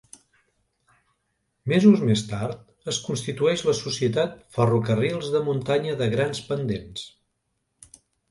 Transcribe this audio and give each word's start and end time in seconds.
Mesos 1.71 1.99
més 2.07 2.23
tard 2.31 2.89
es 2.93 2.99
constitueix 3.09 3.63
la 3.69 3.75
societat 3.81 4.33
Ferrocarrils 4.57 5.29
de 5.37 5.43
Muntanya 5.49 5.95
de 6.03 6.07
Grans 6.15 6.41
Pendents. 6.49 7.05